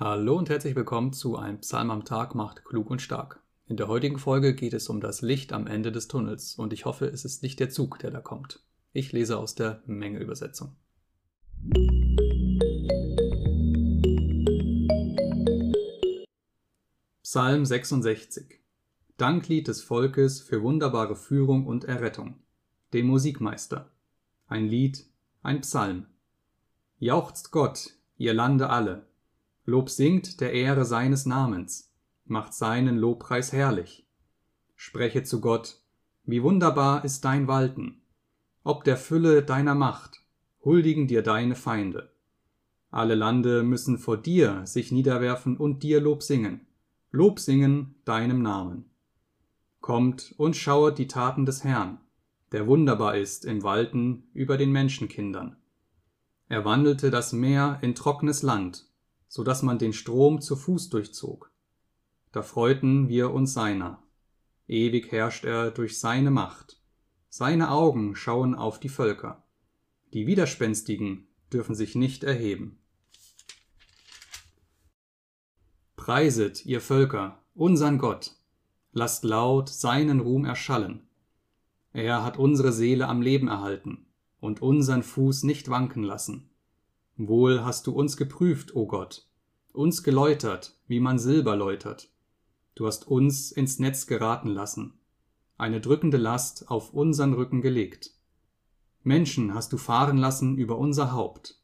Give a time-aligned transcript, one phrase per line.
[0.00, 3.42] Hallo und herzlich willkommen zu Ein Psalm am Tag macht klug und stark.
[3.66, 6.84] In der heutigen Folge geht es um das Licht am Ende des Tunnels und ich
[6.84, 8.62] hoffe, es ist nicht der Zug, der da kommt.
[8.92, 10.76] Ich lese aus der Menge-Übersetzung.
[17.24, 18.60] Psalm 66
[19.16, 22.36] Danklied des Volkes für wunderbare Führung und Errettung.
[22.92, 23.90] Dem Musikmeister.
[24.46, 25.06] Ein Lied,
[25.42, 26.06] ein Psalm.
[27.00, 29.07] Jauchzt Gott, ihr Lande alle,
[29.68, 31.92] Lob singt der Ehre seines Namens,
[32.24, 34.08] macht seinen Lobpreis herrlich.
[34.74, 35.82] Spreche zu Gott,
[36.24, 38.00] wie wunderbar ist dein Walten,
[38.64, 40.22] ob der Fülle deiner Macht,
[40.64, 42.10] huldigen dir deine Feinde.
[42.90, 46.66] Alle Lande müssen vor dir sich niederwerfen und dir Lob singen,
[47.10, 48.86] Lob singen deinem Namen.
[49.82, 52.00] Kommt und schauet die Taten des Herrn,
[52.52, 55.58] der wunderbar ist im Walten über den Menschenkindern.
[56.48, 58.88] Er wandelte das Meer in trockenes Land
[59.28, 61.52] so dass man den Strom zu Fuß durchzog.
[62.32, 64.02] Da freuten wir uns seiner.
[64.66, 66.80] Ewig herrscht er durch seine Macht.
[67.28, 69.44] Seine Augen schauen auf die Völker.
[70.12, 72.78] Die Widerspenstigen dürfen sich nicht erheben.
[75.96, 78.34] Preiset, ihr Völker, unsern Gott,
[78.92, 81.06] lasst laut seinen Ruhm erschallen.
[81.92, 84.06] Er hat unsere Seele am Leben erhalten
[84.40, 86.47] und unsern Fuß nicht wanken lassen.
[87.20, 89.26] Wohl hast du uns geprüft, o Gott,
[89.72, 92.12] uns geläutert, wie man Silber läutert.
[92.76, 95.00] Du hast uns ins Netz geraten lassen,
[95.56, 98.12] eine drückende Last auf unseren Rücken gelegt.
[99.02, 101.60] Menschen hast du fahren lassen über unser Haupt.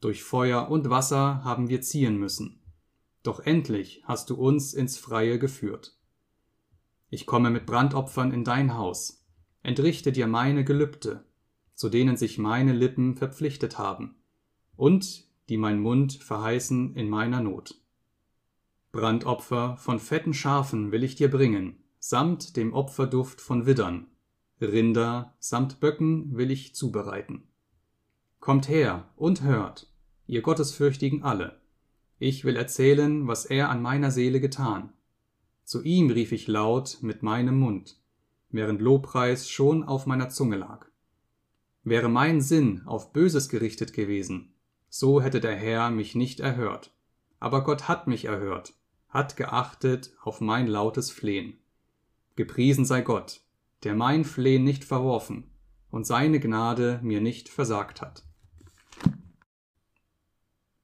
[0.00, 2.62] Durch Feuer und Wasser haben wir ziehen müssen.
[3.22, 5.98] Doch endlich hast du uns ins Freie geführt.
[7.10, 9.22] Ich komme mit Brandopfern in dein Haus,
[9.62, 11.26] entrichte dir meine Gelübde,
[11.74, 14.16] zu denen sich meine Lippen verpflichtet haben
[14.76, 17.80] und die mein Mund verheißen in meiner Not.
[18.92, 24.06] Brandopfer von fetten Schafen will ich dir bringen, samt dem Opferduft von Widdern,
[24.60, 27.42] Rinder samt Böcken will ich zubereiten.
[28.40, 29.92] Kommt her und hört,
[30.26, 31.60] ihr Gottesfürchtigen alle,
[32.18, 34.92] ich will erzählen, was er an meiner Seele getan.
[35.64, 37.98] Zu ihm rief ich laut mit meinem Mund,
[38.50, 40.86] während Lobpreis schon auf meiner Zunge lag.
[41.82, 44.53] Wäre mein Sinn auf Böses gerichtet gewesen,
[44.96, 46.92] so hätte der Herr mich nicht erhört.
[47.40, 48.74] Aber Gott hat mich erhört,
[49.08, 51.58] hat geachtet auf mein lautes Flehen.
[52.36, 53.40] Gepriesen sei Gott,
[53.82, 55.50] der mein Flehen nicht verworfen
[55.90, 58.22] und seine Gnade mir nicht versagt hat.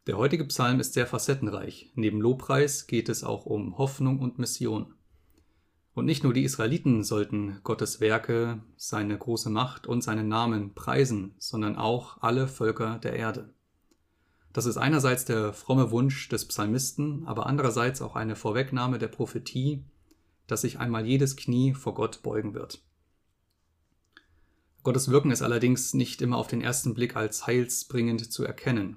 [0.09, 1.93] Der heutige Psalm ist sehr facettenreich.
[1.95, 4.93] Neben Lobpreis geht es auch um Hoffnung und Mission.
[5.95, 11.37] Und nicht nur die Israeliten sollten Gottes Werke, seine große Macht und seinen Namen preisen,
[11.39, 13.55] sondern auch alle Völker der Erde.
[14.53, 19.85] Das ist einerseits der fromme Wunsch des Psalmisten, aber andererseits auch eine Vorwegnahme der Prophetie,
[20.47, 22.83] dass sich einmal jedes Knie vor Gott beugen wird.
[24.83, 28.97] Gottes Wirken ist allerdings nicht immer auf den ersten Blick als heilsbringend zu erkennen.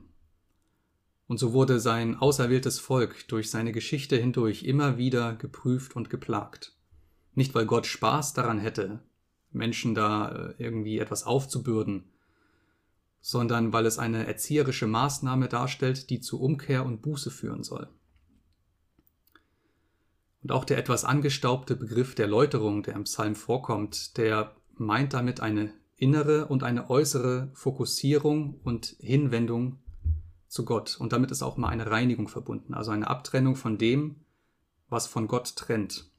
[1.27, 6.75] Und so wurde sein auserwähltes Volk durch seine Geschichte hindurch immer wieder geprüft und geplagt.
[7.35, 9.01] Nicht weil Gott Spaß daran hätte,
[9.51, 12.05] Menschen da äh, irgendwie etwas aufzubürden,
[13.25, 17.87] sondern weil es eine erzieherische Maßnahme darstellt, die zu Umkehr und Buße führen soll.
[20.43, 25.39] Und auch der etwas angestaubte Begriff der Läuterung, der im Psalm vorkommt, der meint damit
[25.39, 29.79] eine innere und eine äußere Fokussierung und Hinwendung
[30.49, 30.97] zu Gott.
[30.99, 34.17] Und damit ist auch mal eine Reinigung verbunden, also eine Abtrennung von dem,
[34.89, 36.11] was von Gott trennt.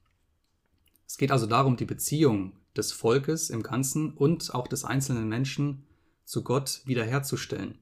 [1.06, 5.84] Es geht also darum, die Beziehung des Volkes im Ganzen und auch des einzelnen Menschen
[6.24, 7.78] zu Gott wiederherzustellen,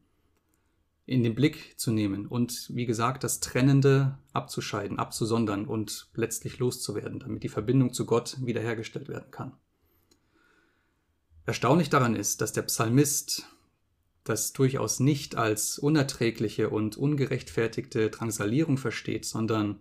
[1.06, 7.20] in den Blick zu nehmen und, wie gesagt, das Trennende abzuscheiden, abzusondern und letztlich loszuwerden,
[7.20, 9.56] damit die Verbindung zu Gott wiederhergestellt werden kann.
[11.44, 13.47] Erstaunlich daran ist, dass der Psalmist
[14.25, 19.81] das durchaus nicht als unerträgliche und ungerechtfertigte Drangsalierung versteht, sondern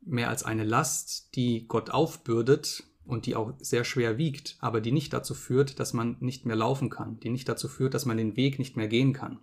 [0.00, 4.92] mehr als eine Last, die Gott aufbürdet und die auch sehr schwer wiegt, aber die
[4.92, 8.16] nicht dazu führt, dass man nicht mehr laufen kann, die nicht dazu führt, dass man
[8.16, 9.38] den Weg nicht mehr gehen kann.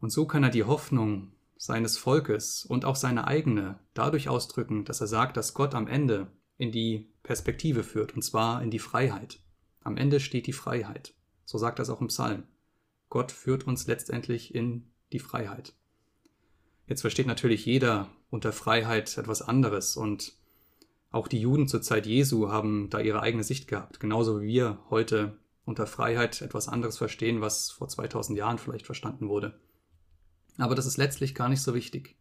[0.00, 5.00] Und so kann er die Hoffnung seines Volkes und auch seine eigene dadurch ausdrücken, dass
[5.00, 9.40] er sagt, dass Gott am Ende in die Perspektive führt, und zwar in die Freiheit.
[9.82, 11.14] Am Ende steht die Freiheit.
[11.44, 12.44] So sagt es auch im Psalm.
[13.08, 15.74] Gott führt uns letztendlich in die Freiheit.
[16.86, 20.36] Jetzt versteht natürlich jeder unter Freiheit etwas anderes und
[21.14, 24.80] auch die Juden zur Zeit Jesu haben da ihre eigene Sicht gehabt, genauso wie wir
[24.90, 29.60] heute unter Freiheit etwas anderes verstehen, was vor 2000 Jahren vielleicht verstanden wurde.
[30.58, 32.16] Aber das ist letztlich gar nicht so wichtig.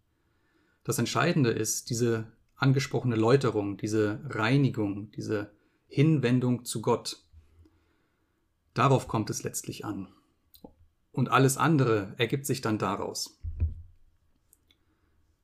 [0.84, 5.52] Das Entscheidende ist diese angesprochene Läuterung, diese Reinigung, diese
[5.88, 7.26] Hinwendung zu Gott.
[8.76, 10.08] Darauf kommt es letztlich an.
[11.12, 13.40] Und alles andere ergibt sich dann daraus.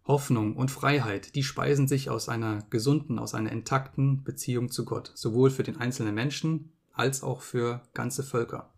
[0.09, 5.11] Hoffnung und Freiheit, die speisen sich aus einer gesunden, aus einer intakten Beziehung zu Gott,
[5.13, 8.73] sowohl für den einzelnen Menschen als auch für ganze Völker.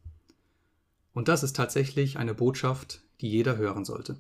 [1.13, 4.17] Und das ist tatsächlich eine Botschaft, die jeder hören sollte.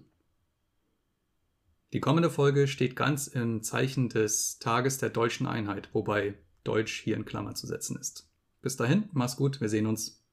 [1.91, 7.17] Die kommende Folge steht ganz im Zeichen des Tages der deutschen Einheit, wobei Deutsch hier
[7.17, 8.29] in Klammer zu setzen ist.
[8.61, 10.23] Bis dahin, mach's gut, wir sehen uns.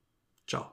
[0.47, 0.71] Ciao.